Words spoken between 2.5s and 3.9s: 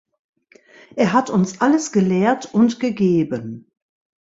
und gegeben.